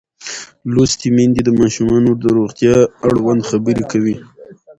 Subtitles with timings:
[0.73, 2.75] لوستې میندې د ماشومانو د روغتیا
[3.07, 4.15] اړوند خبرې کوي.